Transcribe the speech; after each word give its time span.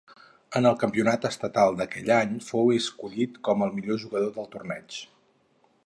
En 0.59 0.67
el 0.69 0.77
campionat 0.83 1.27
estatal 1.29 1.77
d'aquell 1.81 2.09
any 2.15 2.33
fou 2.47 2.73
escollit 2.79 3.39
com 3.49 3.67
el 3.67 3.75
millor 3.79 4.01
jugador 4.07 4.35
del 4.41 4.53
torneig. 4.57 5.01